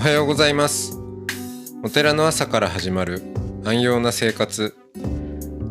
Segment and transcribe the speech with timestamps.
[0.00, 0.98] おはようございます。
[1.84, 3.20] お寺の朝から始まる
[3.64, 4.74] 安養な生活。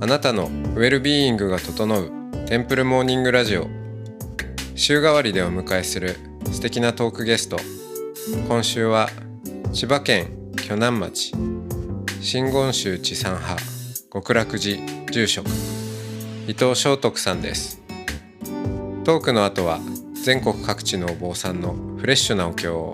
[0.01, 2.11] あなたのウェルビーイングが整う
[2.45, 3.65] テンプルモーニングラジオ。
[4.75, 6.15] 週替わりでお迎えする
[6.51, 7.57] 素敵なトークゲスト。
[8.47, 9.09] 今週は
[9.73, 11.33] 千葉県鋸南町。
[12.21, 13.59] 真言宗地産派
[14.13, 14.77] 極楽寺
[15.11, 15.47] 住職。
[16.47, 17.81] 伊藤正徳さんです。
[19.05, 19.79] トークの後は
[20.23, 22.93] 全国各地のお坊さんのフレッシュなお経を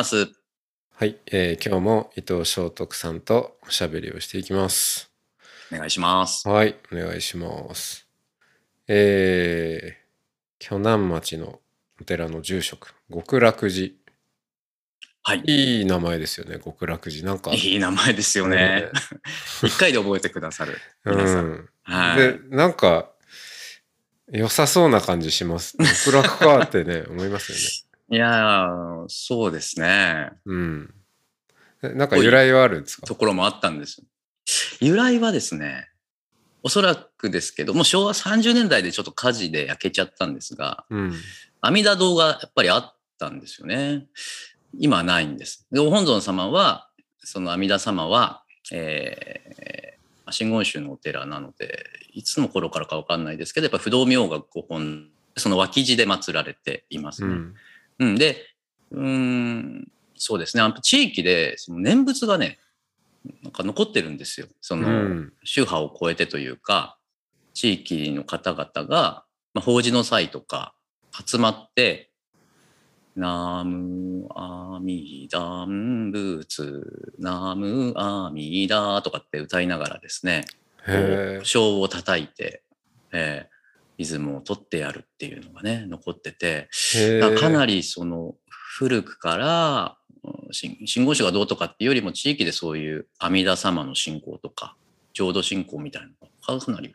[0.00, 0.32] ます。
[0.96, 5.10] はい、えー、今日も伊藤正徳さんとおしゃべりをしていきます
[5.72, 6.48] お願いします。
[6.48, 8.08] はい、お願いします。
[8.88, 11.60] えー、鋸南町の
[12.00, 13.92] お寺の住職、極楽寺。
[15.22, 15.42] はい。
[15.44, 17.24] いい名前ですよね、極楽寺。
[17.26, 17.52] なんか。
[17.52, 18.88] いい名前ですよね。
[19.62, 20.78] 一回で覚えてくださる。
[21.04, 21.46] う皆さん。
[21.46, 21.68] ん。
[21.82, 22.16] はい。
[22.16, 23.10] で、なんか、
[24.32, 25.76] 良さそうな感じします。
[26.06, 27.89] 極楽かってね、思いますよね。
[28.10, 30.32] いやー、そうですね。
[30.44, 30.94] うん。
[31.82, 33.06] えなんか由来はあるんですか？
[33.06, 34.02] ところもあったんです。
[34.80, 35.88] 由来はですね、
[36.62, 41.12] おそらくですけど、もう昭和30年代でちょっと火事で焼けちゃったんですが、うん。
[41.60, 44.06] 阿弥陀堂がやっぱりあったんですよね。
[44.78, 45.66] 今はないんです。
[45.70, 46.88] で、お本尊様は、
[47.20, 48.42] その阿弥陀様は、
[48.72, 57.28] えー、真言宗のお寺なので、いつの頃からかわかんないですけど、やっぱ不動明がご本、その脇地で祀られていますね。
[57.28, 57.54] うん。
[58.00, 58.46] うん、で、
[58.90, 60.62] うーん、そうですね。
[60.82, 62.58] 地域で、その念仏がね、
[63.42, 64.48] なんか残ってるんですよ。
[64.60, 66.98] その、うん宗派を超えてというか、
[67.54, 69.24] 地域の方々が、
[69.54, 70.74] まあ、法事の際とか
[71.26, 72.10] 集まって、
[73.16, 80.44] ナムアミダンブツ、ナムアミダとかって歌いながらですね、
[80.86, 82.62] へこう小を叩いて、
[83.12, 83.59] えー
[84.00, 86.70] リズムを取ってやるっていうのがね、残ってて、
[87.38, 87.74] かなり。
[87.76, 94.74] りその古くからうん信信号宗がどうとかっていうよりも地域でそういう阿弥陀様の信仰とか
[95.12, 96.14] 浄土信仰みたいなの
[96.48, 96.94] がかなり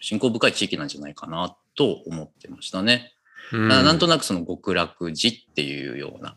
[0.00, 3.12] 信仰深い地域なんじゃないかなと思ってましたね。
[3.50, 6.36] うんなんとなくその極楽寺っていうような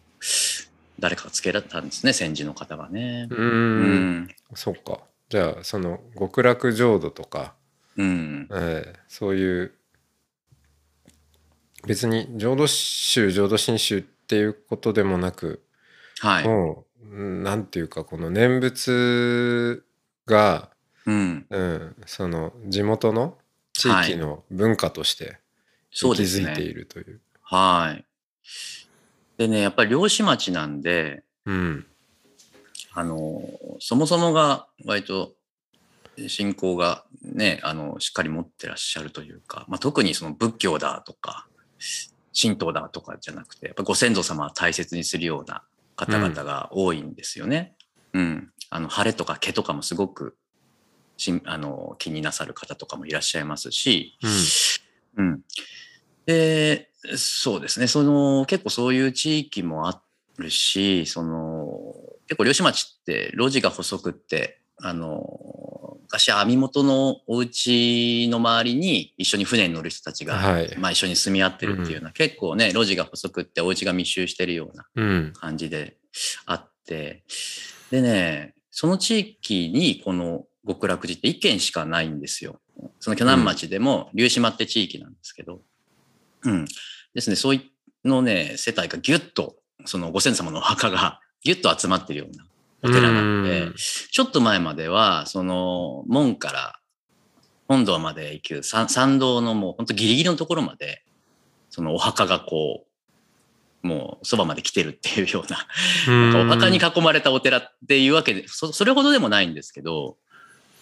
[1.00, 3.28] 誰かがつけられたんですね先人の方がね。
[3.30, 3.36] う。
[3.36, 5.02] うんんそっか。
[5.30, 7.56] じゃあ、その極楽浄土とか、
[7.98, 9.74] うんええそういう
[11.88, 15.64] 別に浄土宗浄土真宗っていうことでもなく、
[16.20, 16.48] はい。
[16.48, 19.84] もううんなんていうかこの念仏
[20.26, 20.70] が、
[21.06, 23.38] うん、うん、その地元の
[23.74, 25.40] 地域の文化として
[25.92, 26.10] 息。
[26.24, 27.22] づいているという。
[27.42, 28.06] はい。
[29.38, 31.86] でねやっぱり漁師町なんでうん
[32.98, 33.44] あの、
[33.80, 35.34] そもそもが割と
[36.28, 41.48] 信仰がね、あの、しっかり持ってらっしゃるというか、まあ、特にその仏教だとか、
[42.40, 45.64] 神道だとかじゃなくて、やっぱご先祖様を大切にするような
[45.96, 47.76] 方々が多いんですよね。
[48.14, 48.52] うん。
[48.70, 50.38] あの、晴れとか毛とかもすごく
[51.18, 54.18] しんあの気になさる方とかもいらっしゃいますし、
[55.18, 55.42] うん。
[56.26, 57.88] で、そうですね。
[57.88, 60.02] その、結構そういう地域もあ
[60.38, 61.96] るし、その、
[62.28, 65.24] 結構漁師町って路地が細くって、あの、
[66.08, 75.98] 昔網元のお家の周りに一緒に船に乗る人たちが、はいまあ一緒に住み合ってるっていうような、結構ね、路地が細くってお家が密集してるようなうん感じで
[76.46, 77.24] あって、
[77.92, 82.62] でね、その地域にこの極楽寺って一軒しかないんですよ。
[83.00, 85.62] その鋸南町でも龍島って地域なんですけど、
[86.44, 86.66] うん。
[87.14, 87.70] ですね、そうい
[88.06, 92.46] うのね、世帯がギュッと、そのご先祖様のお墓がギュッと集まってるような
[92.84, 96.80] お寺なのでうん、ちょっと前までは、その門から
[97.68, 101.04] 本堂まで行く参参道のもう本当ギリギリのところまで、
[101.70, 102.86] そのお墓がこ
[103.84, 105.68] う、もうそばまで来てるっていうような、
[106.14, 110.18] なんかお墓に囲まれたお寺っていうわけで、そそれほどでもないんですけど、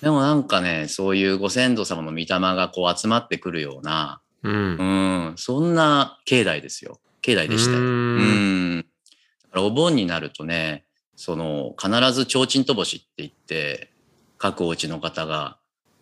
[0.02, 4.84] でもなんかね、そういうご先祖様の御霊がこう集まってくるような、うんう
[5.32, 7.00] ん、そんな境内ですよ。
[7.22, 7.80] 境内でしたよ。
[7.80, 8.82] ううんん。
[8.82, 13.92] だからお盆になるとね、その、必ず提灯とぼしって言って、
[14.38, 15.58] 各お家の方が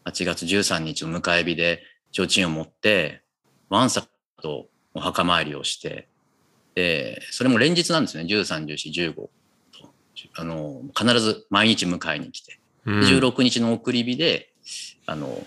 [0.06, 3.22] 8月13日の迎え火で提灯を持って、
[3.70, 4.06] わんさ
[4.42, 6.08] とお墓参りをして、
[6.76, 8.24] で、それも連日なんですね。
[8.24, 9.32] 13、14、15と。
[10.36, 12.54] あの、必ず毎日迎えに来て。
[12.58, 12.64] うん
[13.00, 14.52] 16日の送り火で、
[15.06, 15.42] あの、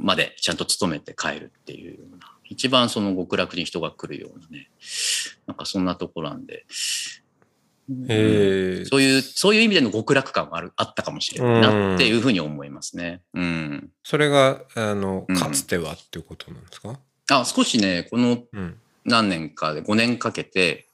[0.00, 4.70] までちゃんと勤めて帰るっていうような、一番その極楽に人が来るようなね、
[5.46, 6.64] なんかそんなところなんで。
[7.88, 13.22] そういう、そういう意味での極楽感がある、あったかもしれないなっていうふうに思いますね。
[13.34, 13.90] うん。
[14.04, 16.98] それが、あのうん、かつてはっていうことなんですか？
[17.30, 18.78] あ、少しね、このうん。
[19.04, 20.86] 何年かで5年かけて、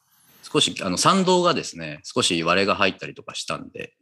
[0.43, 3.95] 少し、あの、参道がですね、少し割れが入ったりとかしたんで、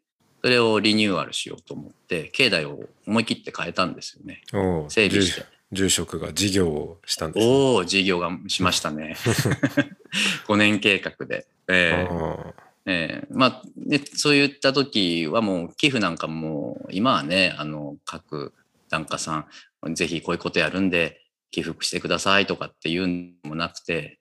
[0.42, 4.42] それをリニューアルしようと思って、境内を思い切って変えたんですよね。
[4.90, 7.52] 整備して住住職が事業をしたんですね。
[7.52, 9.16] おお、事業がしましたね。
[10.46, 11.46] 5年計画で。
[11.68, 12.52] ええあ
[12.86, 13.26] ええ。
[13.30, 18.52] まあ、ね、そういった時はもう寄付なんかも今はね、あの、各
[18.88, 19.46] 檀家さ
[19.86, 21.20] ん、ぜひこういうことやるんで
[21.50, 24.18] 寄付してくださいとかっていうのもなくて、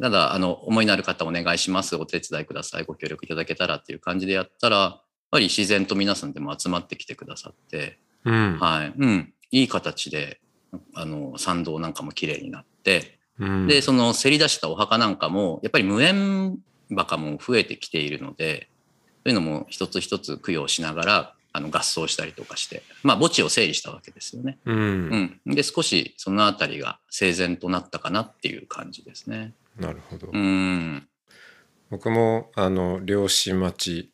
[0.00, 8.58] ただ、あの、思いのある方お願いします、お手伝いください、ご協力いただけたらっていう感じでやったら、やっぱり自然と皆さんでも集まってきてくださって、あうん。
[8.58, 10.40] はい、うん、いい形で、
[10.94, 13.66] あの、参道なんかも綺麗になって、うん。
[13.66, 16.58] で、そのせり出したお墓なんかも、やっぱり無縁
[16.94, 18.68] 墓も増えてきているので、
[19.24, 24.58] そういうのも一つ一つ供養しながら、あの合葬したりとかして、まあ墓地を整理したわけですよね。
[24.64, 25.50] うんう。
[25.50, 25.54] ん。
[25.54, 29.54] で、少しそのあたりが整然となったかなっていう感じですね。
[29.78, 30.28] なるほど。
[30.32, 31.08] うん。
[31.90, 34.10] 僕も、あの、漁師町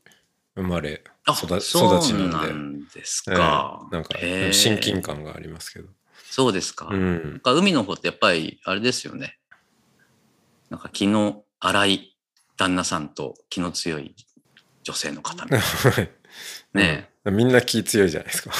[0.54, 3.88] 生まれ、あ、育そう育ちなんでなんですええか。
[3.90, 4.18] なんか
[4.52, 5.88] 親近感がありますけど。
[6.30, 6.88] そうですか。
[6.90, 7.40] うんなん。
[7.40, 9.38] か海の方ってやっぱりあれですよね。
[10.70, 12.13] なんか気の荒い
[12.56, 14.14] 旦那さんと気の強い
[14.82, 15.64] 女性の方みたいな
[16.80, 18.52] ねうんみんな気強いじゃないですか。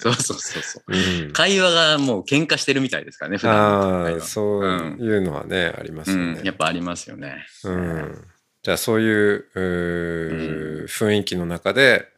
[0.00, 0.92] そうそうそうそう。
[0.94, 4.64] うん会話がもう喧嘩してるみたいですからね、普段ああ、話そう
[5.00, 6.52] いうのはね、ありますようん、ねや。
[6.52, 7.46] っぱありますよね。
[7.64, 8.28] うん。
[8.62, 12.12] じゃあそういう雰囲気の中で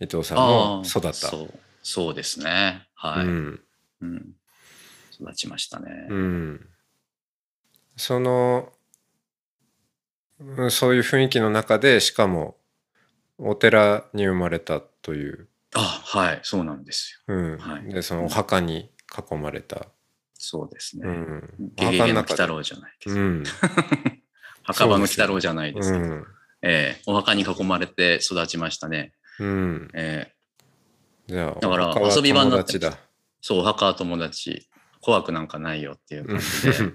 [0.00, 1.12] 伊藤さんも育った。
[1.12, 1.58] そう。
[1.82, 2.88] そうですね。
[2.94, 3.26] はい。
[3.26, 4.34] ううんん。
[5.20, 6.06] 育ちましたね。
[6.08, 6.66] うん。
[7.98, 8.79] その、うん
[10.70, 12.56] そういう雰囲気の中で、しかも
[13.38, 15.48] お寺に生まれたという。
[15.74, 17.34] あ、はい、そうなんですよ。
[17.34, 18.90] うんはいで、そのお墓に
[19.30, 19.86] 囲まれた。
[20.34, 21.02] そうですね。
[21.06, 21.72] うん。
[21.76, 23.20] ゲゲゲの鬼太郎じゃないですか。
[23.20, 23.44] うん。
[24.62, 26.26] 墓場の鬼太郎じゃないですけど、うん。
[26.62, 29.12] ええお墓に囲まれて育ちましたね。
[29.38, 29.90] うん。
[29.94, 30.40] ええ
[31.30, 32.78] じゃあ、だから遊び場になって。
[33.40, 34.68] そう、お墓は友達、
[35.00, 36.92] 怖くなんかないよっていう感じで。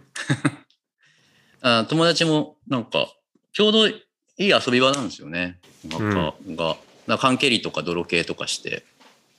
[1.61, 3.07] あ友達もなんか、
[3.55, 3.93] ちょうどい
[4.37, 5.59] い遊び場なんですよね。
[5.87, 6.33] お墓が。
[6.55, 8.83] だから缶蹴りとか泥系とかして、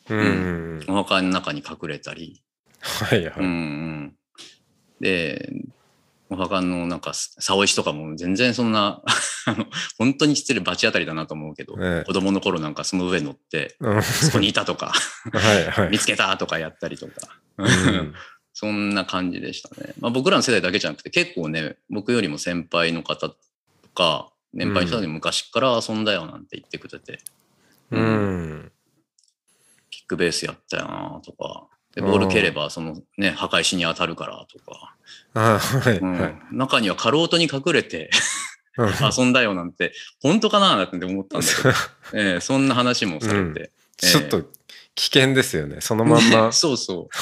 [0.09, 0.91] うんうん。
[0.91, 2.41] お墓の中に隠れたり、
[2.81, 3.35] はいはい。
[3.37, 4.15] うんうん。
[5.01, 5.53] で、
[6.31, 9.03] お墓のなんか、竿石とかも全然そんな、
[9.99, 14.95] 本当に失礼、罰当たりだなと思うけど、ええ子供の頃なんかその上乗って、うんそこにいたとか、
[15.31, 15.99] はいはい 見。
[15.99, 17.13] つけたとかやったりとか。
[17.59, 18.15] うん
[18.59, 19.93] そんな感じでしたね。
[20.01, 23.37] まあ、僕らの世代だけじゃなくて結構ね、僕よりも先輩の方と
[23.97, 27.19] か、年配の人で昔から遊んだよなんて言ってくれて、
[27.91, 28.73] うん。
[29.91, 34.95] キックベースやったよなとか、でボール蹴ればそのね、墓石に当たるからとか、
[35.35, 36.39] あはいうんはい。
[36.53, 38.11] 中にはかろうとに隠れて
[38.77, 41.71] うん遊んだよなんて、本当かななんて思ったんだけど、
[42.13, 43.73] ええそんな話もされて。
[43.97, 44.43] ちょっと
[44.95, 45.81] 危険ですよね。
[45.81, 46.53] そのまんまね。
[46.53, 47.13] そうそう。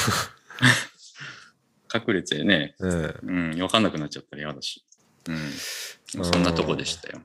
[1.94, 4.84] 隠れてね、えうん、わかんなくなっちゃったら嫌だし。
[5.26, 6.24] うん。
[6.24, 7.20] そんなとこでしたよ。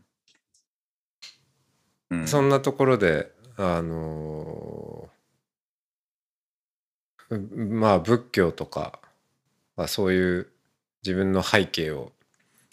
[2.11, 5.19] うん、えそんなところで、あのー
[7.79, 8.99] まあ仏教とか
[9.75, 10.47] はそういう
[11.03, 12.11] 自分の背景を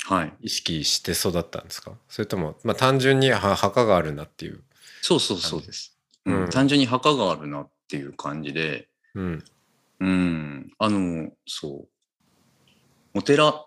[0.08, 0.32] はい。
[0.40, 1.92] 意識して育ったんですか？
[2.08, 4.62] それとも、まあ、単純には墓があるなっていう。
[5.02, 5.98] そうそうそうです。
[6.24, 9.44] うんうん、単純に墓があるなっていう感じで、うん。
[10.00, 11.88] うん、あの、そ
[13.14, 13.18] う。
[13.18, 13.66] お寺、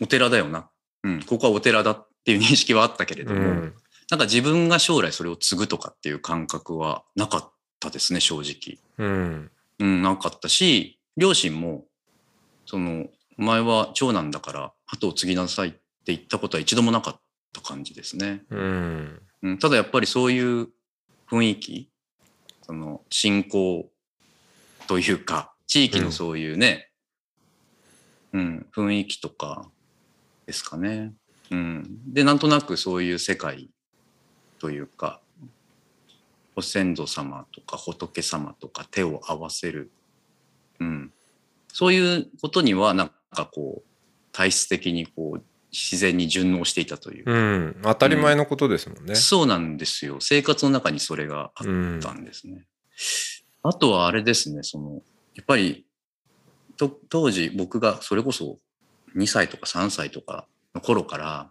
[0.00, 0.70] お寺だよな。
[1.04, 3.74] うん、ここはお寺だっていう認識はあったけれうども、ん。
[4.10, 8.78] なんか自分が将来それを継ぐとかっていう感覚はなかったですね、正直。
[8.98, 9.50] うん。
[9.78, 11.84] うん、なかったし、両親も、
[12.66, 13.06] その、
[13.38, 17.20] お前は長男だから後を継ぎなさいって言ったことは一度もなかっ
[17.52, 18.42] た感じですね。
[18.50, 19.22] うん。
[19.42, 20.68] うん、ただやっぱりそういう
[21.28, 21.90] 雰囲気、
[22.62, 23.90] その信仰
[24.86, 26.90] というか、地域のそういうね、
[28.32, 29.70] うん、雰囲気とか
[30.46, 31.12] ですかね。
[31.50, 32.12] うん。
[32.12, 33.68] で、なんとなくそういう世界
[34.58, 35.20] というか、
[36.54, 39.90] ご先祖様とか仏様とか手を合わせる。
[40.80, 41.12] うん。
[41.72, 43.88] そういうことにはなんかこう、
[44.32, 47.30] 体質的にこう、自然に順応していたという。
[47.30, 47.80] うん。
[47.82, 49.16] 当たり前のことですもんね。
[49.16, 50.18] そうなんですよ。
[50.20, 51.66] 生活の中にそれがあっ
[52.00, 52.64] たんですね。
[53.64, 55.02] あとはあれですね、その、
[55.34, 55.84] やっぱり、
[56.76, 58.58] と当時僕がそれこそ
[59.16, 61.50] 2歳とか3歳とかの頃から、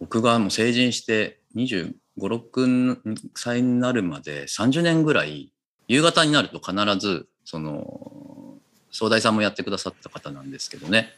[0.00, 2.98] 僕がもう成人して25、6
[3.34, 5.52] 歳になるまで30年ぐらい、
[5.88, 8.58] 夕方になると必ず、その、
[8.90, 11.10] 総大さんもやってくださった方なんですけどね、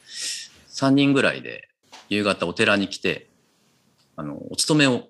[0.71, 1.69] 3人ぐらいで
[2.09, 3.29] 夕方お寺に来て、
[4.17, 5.09] あの、お勤めを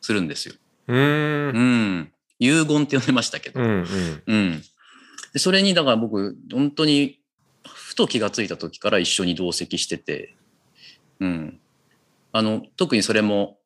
[0.00, 0.54] するんですよ。
[0.88, 1.54] うー。
[1.54, 2.12] うんん。
[2.38, 3.60] 遺言って呼んでましたけど。
[3.60, 4.22] うんうん。
[4.26, 4.62] うん。
[5.32, 7.20] で、それに、だから僕、本当に、
[7.94, 10.34] ふと気がついた時から一緒に同席してて、
[11.20, 11.60] うん。
[12.32, 13.58] あの、特にそれも、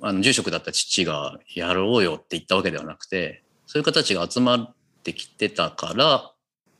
[0.00, 6.30] あの、住職だった父がやろうよって言ったわけではなくて、そういう方たちが集まってきてたから、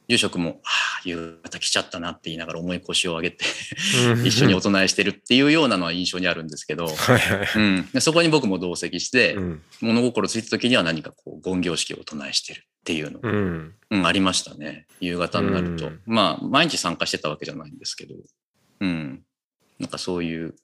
[0.06, 3.44] 住職も、ああ、夕方来ちゃったなって言いながら重い腰を上げて、
[4.24, 6.86] 一緒にお唱えしてるっていうようなのは印象にあるんですけど。
[7.56, 9.62] うん、でそこに僕も同席して、うん。
[9.80, 13.74] 物心ついた時には何かこう、言行式を唱えしてるっていうのがうん。
[13.90, 14.86] うん、ありましたね。
[14.98, 15.88] 夕方になると。
[15.88, 18.14] うんまあ、毎日参加してたわけじゃないんですけど、
[18.80, 19.22] うん。
[19.78, 20.54] なんかそういう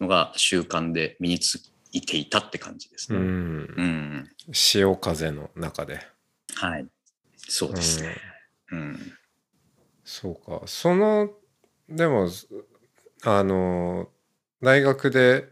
[0.00, 1.60] のが習慣で身につ
[1.92, 3.22] いていたって感じですうね。
[3.22, 3.58] うん。
[4.20, 4.30] ん。
[4.50, 6.00] 潮風の中で。
[6.54, 6.86] はい。
[7.36, 8.16] そうですね。
[8.72, 9.12] うん。
[10.04, 10.62] そうか。
[10.66, 11.30] その、
[11.90, 12.30] でも、
[13.24, 14.08] あの、
[14.62, 15.50] 大学で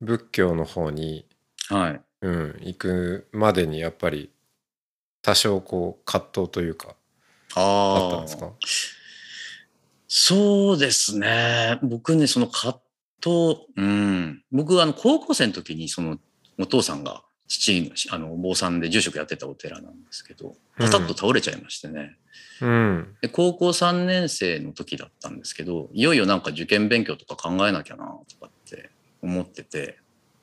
[0.00, 1.26] 仏教の方に、
[1.68, 2.00] はい。
[2.20, 4.32] うん、行くまでにやっぱり
[5.22, 6.94] 多少こう葛藤というか
[7.54, 8.52] あったんですか？
[10.06, 11.78] そうですね。
[11.82, 12.80] 僕ね、その葛
[13.22, 14.42] 藤、うん。
[14.50, 16.18] 僕、あの、高校生の時に、その、
[16.58, 22.16] お父さんが、父、あの、お坊さんで住職やってたお寺なんですけど、パタッと倒れちゃいましてね。
[22.62, 23.16] うん。
[23.20, 28.90] で高校3年生の時だったんですけど、いよいよなんか受験勉強とか考えなきゃなとかって
[29.22, 29.98] 思ってて、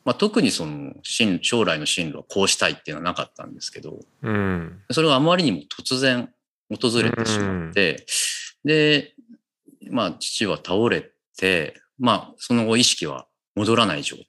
[0.06, 4.80] まあ、特にその進将来の進路はこうしたいっていうのはなかったんですけど、うん。
[4.92, 6.30] それがあまりにも突然
[6.70, 8.06] 訪れてしまって、
[8.64, 9.16] で、
[9.90, 14.26] まあ父は倒れて、まあその後意識は戻らない状態、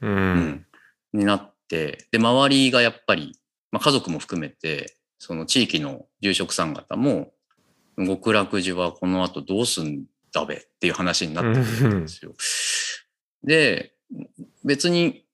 [0.00, 0.06] う。
[0.06, 0.66] うんん
[1.12, 3.38] になって、で、周りがやっぱり、
[3.70, 7.32] まあ家族も含めて、その地域の住職さん方も、
[7.98, 12.32] 極楽寺はこの後どうすんだべっていう話になってくるんですよ。
[13.42, 13.92] で、
[14.64, 15.24] 別に、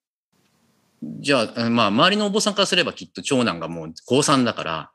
[1.02, 4.90] じゃあ、まあ、周りのお坊さんからすればきっと長男がもう高3だから、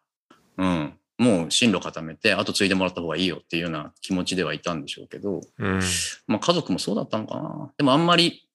[0.57, 5.81] うん、もう進路固めて、あと継いでもらった方がいいよっていうような気持ちではいたんでしょうけど、うん。
[6.27, 7.71] まあ家族もそうだったのかな。
[7.77, 8.47] でもあんまり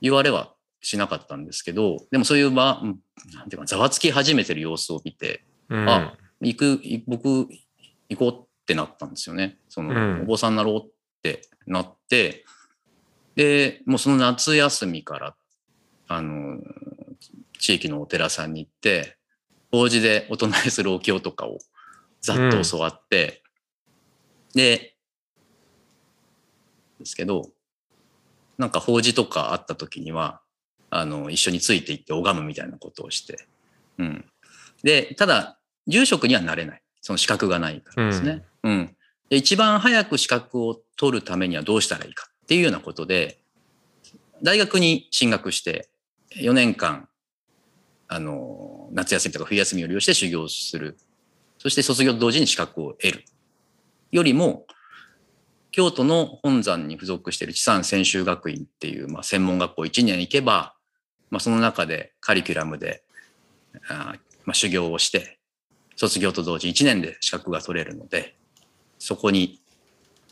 [0.00, 2.98] 言われはしなかったんですけど、でもそういう場、うん
[3.34, 5.88] なんていうか、ざわつき始めてる様子を見て、うん。
[5.88, 7.48] あ、行く、い僕、
[8.08, 9.58] 行こうってなったんですよね。
[9.68, 10.90] その、うんお坊さんになろうっ
[11.22, 12.44] てなって、
[13.36, 15.36] で、もうその夏休みから、
[16.08, 16.58] あの、
[17.58, 19.18] 地域のお寺さんに行って、
[19.70, 21.58] 法事でお唱えするお経とかを
[22.22, 23.42] ざっと教わって、
[24.54, 24.96] で、
[26.98, 27.50] ですけど、
[28.56, 30.40] なんか法事とかあった時には、
[30.88, 33.46] あの、一緒についていって拝むみたいなことをして、
[33.98, 34.24] うん。
[34.82, 36.82] で、ただ、住職にはなれない。
[37.02, 38.44] その資格がないからですね。
[38.64, 38.96] うん。
[39.28, 43.40] で一番早く資格を取るためにはどうしたらいいかっていうようなことで、
[44.40, 45.88] 大学に進学して、
[46.36, 47.08] 4年間、
[48.06, 50.96] あの、夏休みとか冬休みを利用して修行する。
[51.58, 53.24] そして卒業と同時に資格を得る。
[54.12, 54.64] よりも、
[55.72, 60.76] 京都の本山に付属している地産専修学院っていう、まあ、専門学校1年行けば、
[61.30, 63.02] まあ、その中でカリキュラムで、
[63.88, 65.40] あまあ、修行をして、
[65.96, 68.36] 卒業と同時1年で資格が取れるので、
[69.00, 69.60] そこに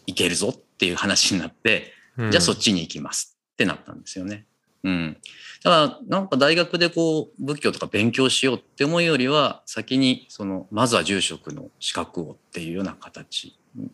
[0.07, 4.47] 行けるぞっていう話になって、じゃあそっちに行きますってなったんですよね。
[4.83, 5.17] うん。
[5.63, 13.57] だから、なんか大学でこう、仏教とか勉強しようって思うよりは、先に、その、まずは住職の資格をっていうような形。
[13.79, 13.91] うん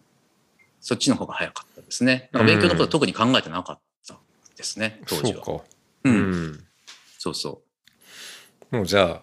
[0.81, 2.31] そっちの方が早かったですね。
[2.33, 4.19] だから勉強のことは特に考えてなかった
[4.57, 5.45] ですね、当時は。
[5.45, 5.65] そうか。
[6.05, 6.11] う。
[6.11, 6.65] うんん。
[7.19, 7.63] そうそ
[8.71, 9.23] もうじゃ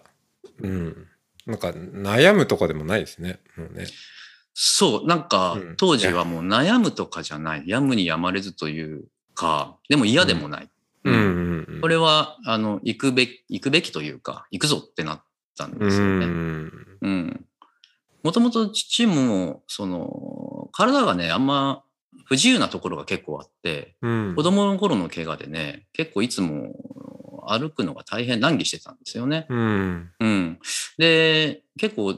[0.60, 1.06] うん。
[1.46, 3.40] なんか悩むとかでもないですね。
[3.56, 3.86] もうね。
[4.58, 4.60] う。
[4.60, 7.62] そう、なんかうん、当時はもう悩むとかじゃない。
[7.66, 10.68] やむにやまれずというか、でも嫌でもない。
[11.04, 11.80] うんうんうん。
[11.80, 15.22] これは、あの、行くべき、行くべきというか、行くぞってなっ
[15.56, 16.26] たんうですよね。
[16.26, 16.72] ん。
[17.00, 17.46] うん。
[18.24, 21.82] もともと父も、その、体がね、あんま
[22.28, 24.34] 不自由なところが結構あって、うん。
[24.36, 26.74] 子供の頃の怪我でね、結構いつも
[27.48, 29.46] 歩くのが大変難儀してたんですよね。
[29.48, 30.10] うん。
[30.20, 30.58] うん。
[30.98, 32.14] で、結構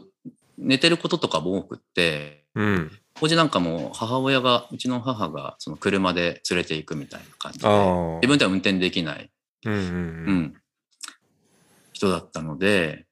[0.61, 2.91] 寝てることとかも多くって、うん。
[3.15, 7.67] 当時なんかもう母親が、うちの母がその車で連れて行くみたいな感じで。
[8.23, 9.31] 自分では運転できない、
[9.67, 10.37] うんうんううん。
[10.39, 10.55] ん、
[11.93, 13.07] 人だったので、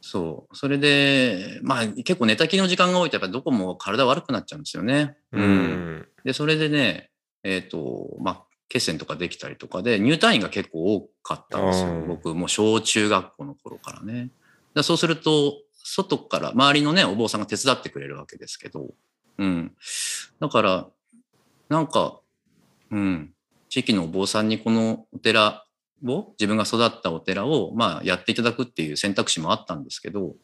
[0.00, 0.56] そう。
[0.56, 5.16] それで、まあ結構寝たきりの時間が多いとやっぱりどこも体悪くなっちゃうんですよね。
[5.32, 6.08] うん。
[6.24, 7.10] で、それでね、
[7.44, 11.90] えっ、と、まあ、血栓とかできたりとかで、入退院が結構多かったんですよ。
[11.90, 14.30] うん僕、もう小中学校の頃からね。
[14.74, 18.94] だそうすると、外から、周りのね、お坊さんが手伝ってくれるわけですけど、
[19.38, 19.72] うん。
[20.40, 20.88] だから、
[21.68, 22.20] なんか、
[22.90, 23.34] うん、
[23.68, 25.64] 地域のお坊さんにこのお寺
[26.04, 30.34] を、自分が育ったお寺を、まあ、やっていただくっていう選択肢もあったんですけど、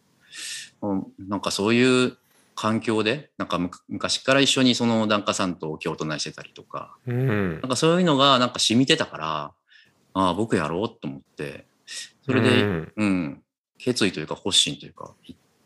[0.82, 1.06] うん。
[1.18, 2.16] なんかそういう
[2.54, 7.52] 環境で、なんかむ昔から一緒にその檀家さんと京都内してたりとか、うん。
[7.52, 9.52] なんかそういうのがなんか染みてたから、
[10.14, 11.66] ああ、僕やろうと思って、
[12.24, 12.92] それで、うん。
[12.96, 13.42] うん、
[13.78, 15.14] 決意というか発心というか、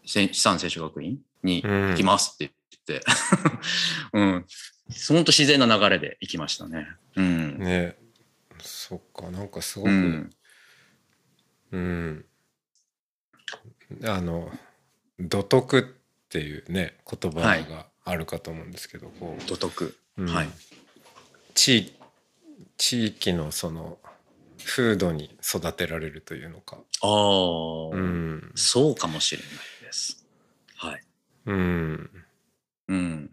[0.04, 2.54] 資産聖書学院に行きますって
[2.86, 3.06] 言って、
[4.12, 4.44] うん、
[4.90, 6.86] そのと自然な流れで行きましたね。
[7.16, 7.58] うん。
[7.58, 7.96] ね。
[8.60, 9.92] そっかなんかすごく、う
[11.72, 12.10] うん。
[12.10, 12.24] ん。
[14.04, 14.50] あの
[15.18, 19.96] 土徳っていうね言葉はいがあるかと思うんですけど、こ土徳。
[20.16, 20.28] う、うん。
[20.28, 20.48] はい。
[21.54, 21.94] 地
[22.76, 23.98] 地域のその
[24.64, 28.52] 風土に育てられるというのか、ああ、うん。
[28.54, 29.50] そうかもしれない
[29.82, 30.24] です。
[30.76, 31.02] はい。
[31.46, 32.10] うん、
[32.88, 33.30] うん。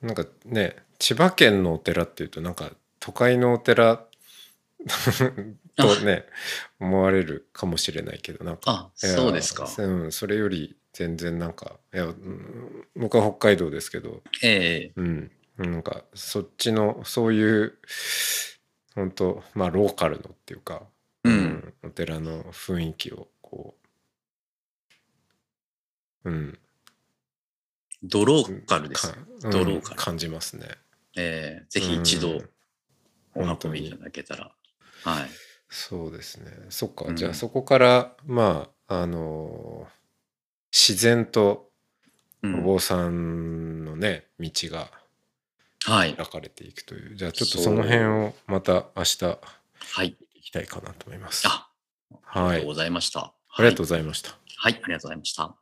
[0.00, 4.06] なんかね千葉県のお寺っていうとなんか都会のお寺
[5.76, 6.26] とね
[6.80, 8.62] 思われるかもしれないけどなんか。
[8.66, 9.68] あ、そうですか。
[9.78, 14.92] うん、それより全然なんかいや、うん僕は北海道ですけど、ええ。
[14.96, 17.78] うん、なんかそっちのそういう
[18.94, 20.82] 本当まあローカルのっていうか、
[21.24, 23.76] うんお寺の雰囲気をこ
[26.24, 26.58] う、うん、
[28.02, 29.12] ドローカルです。
[29.12, 29.18] か
[29.50, 30.66] ドローカル感じますね。
[31.16, 32.32] ええぜひ一度
[33.34, 34.52] うんお運びいただけたら。
[35.04, 35.30] はい。
[35.68, 36.50] そうですね。
[36.68, 39.86] そっか、うんじゃあそこからまああの
[40.70, 41.70] 自然と
[42.44, 44.90] おうん坊さんのね、道がはい。
[45.84, 50.16] 開かれていくというじゃあちょっとその辺をまた明日はい。
[50.34, 51.46] いきたいかなと思います。
[51.46, 51.68] あ、
[52.26, 53.20] ありはいがとうございました。
[53.20, 53.78] ありがとうう。
[53.78, 54.30] ございました。
[54.56, 55.54] はい、ありがとうございました。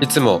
[0.00, 0.40] いつも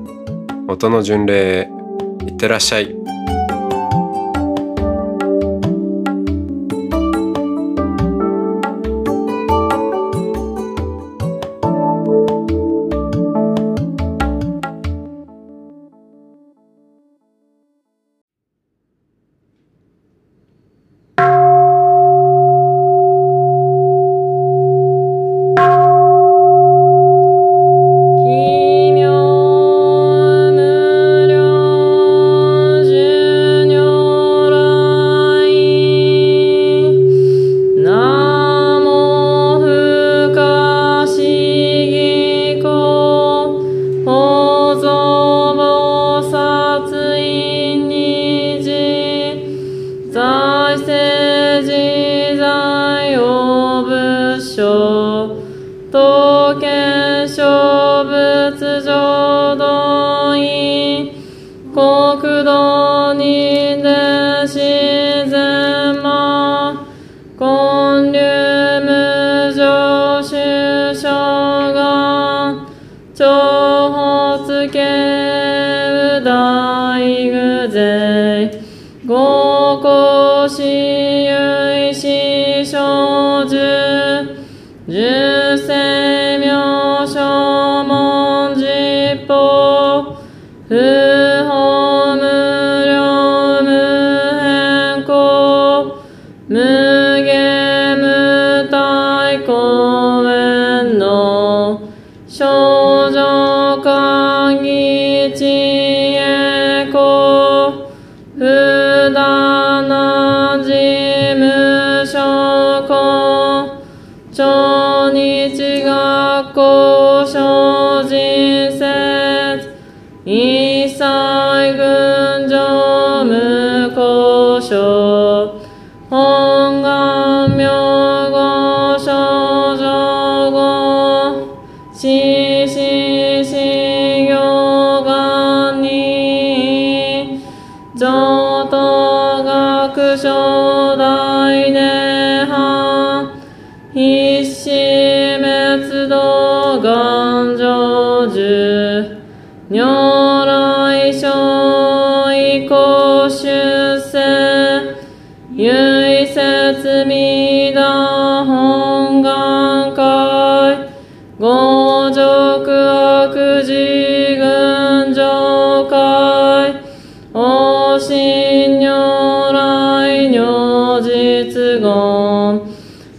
[0.71, 1.69] 音の巡礼へ
[2.25, 2.95] いってらっしゃい。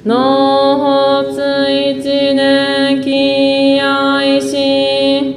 [0.05, 5.37] 納発一年気愛し、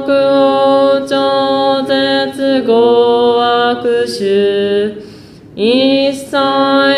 [0.00, 5.08] 国超絶語悪習。
[5.60, 6.30] 一切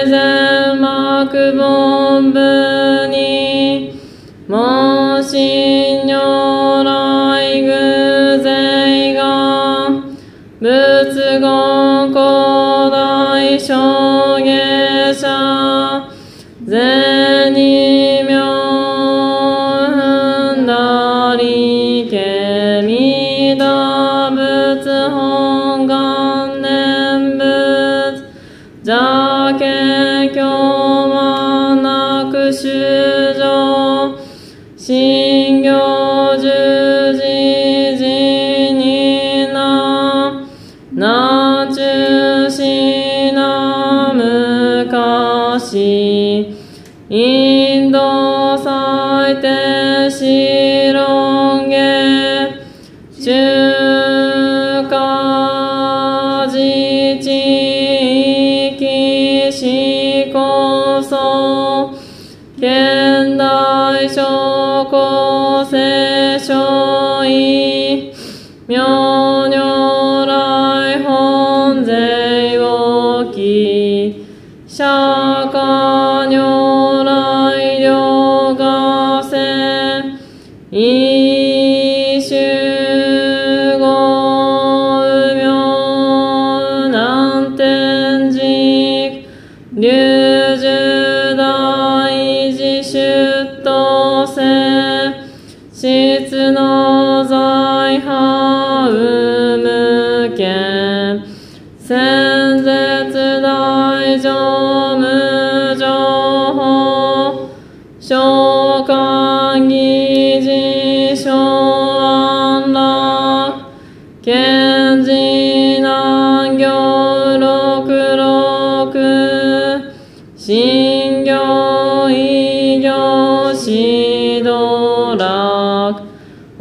[0.04, 2.49] 全幕本文
[59.60, 61.92] しこそ、
[62.56, 68.10] 現代諸公聖書医、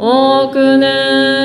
[0.02, 1.39] 多くね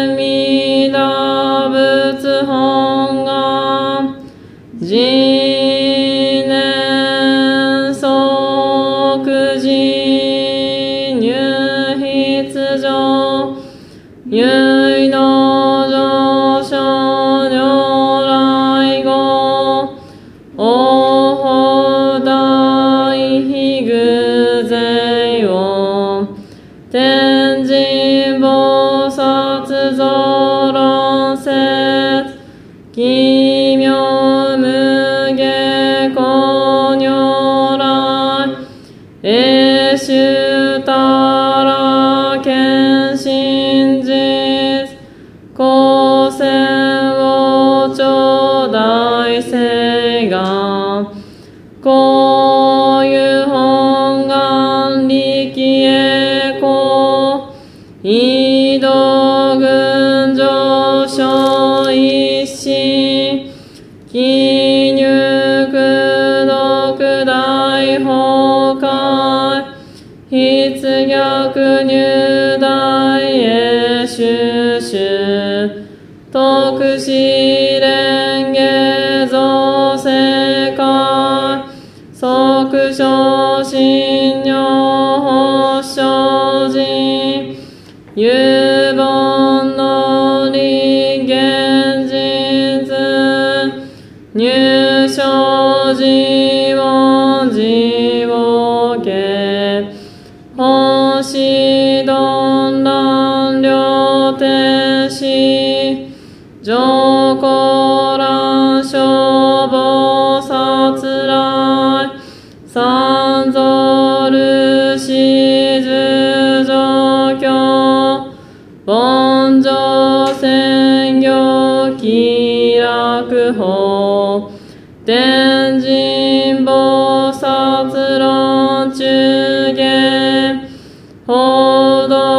[132.07, 132.34] 報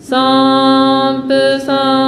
[0.00, 1.28] 染
[1.60, 1.99] 症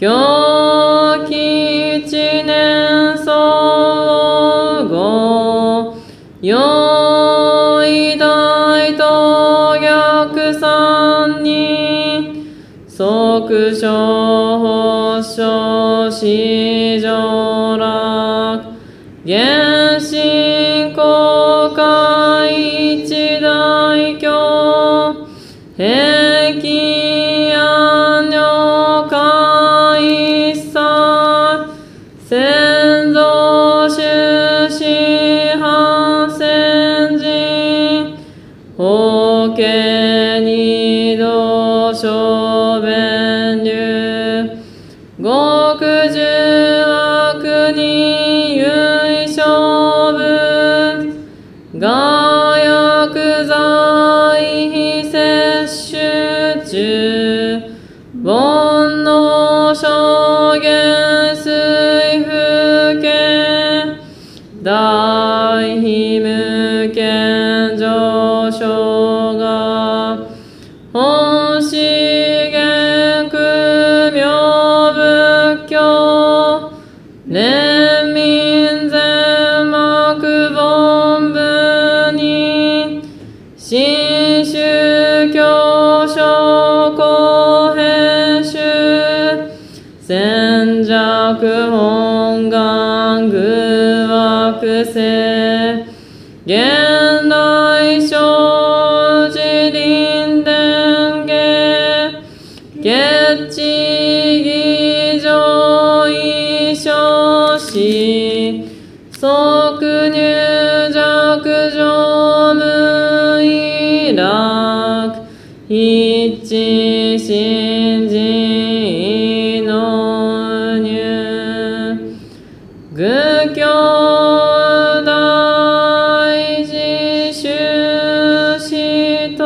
[0.00, 0.39] 겨
[64.62, 65.09] 大
[94.60, 95.86] 惑性
[96.44, 101.32] 現代生自臨伝下
[102.82, 103.58] 月地
[104.44, 108.66] 儀上位少子即
[109.20, 109.26] 入
[110.92, 115.14] 弱上無意楽。
[115.68, 116.36] 一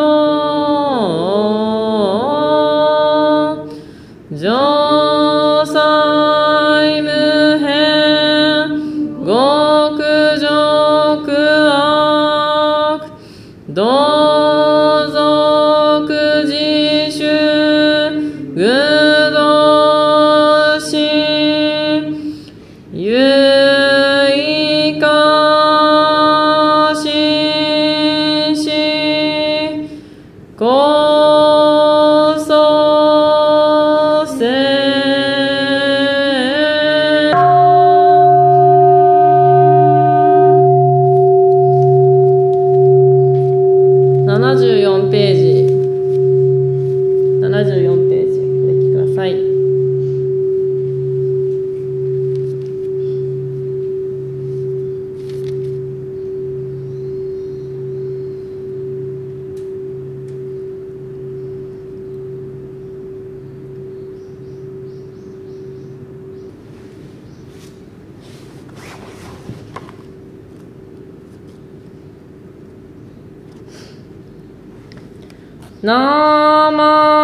[0.05, 1.63] 哦。
[75.85, 77.23] ナマン